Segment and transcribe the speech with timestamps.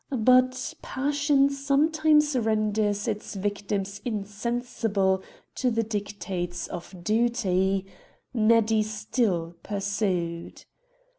[0.23, 5.21] But passion sometimes renders its victims insensible
[5.53, 7.85] to the dictates of duty;
[8.33, 10.65] Neddy still pursued.